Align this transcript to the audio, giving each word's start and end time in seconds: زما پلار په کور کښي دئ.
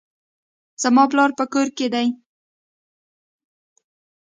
زما 0.81 1.03
پلار 1.11 1.31
په 1.39 1.45
کور 1.53 1.67
کښي 1.77 1.87
دئ. 1.93 2.07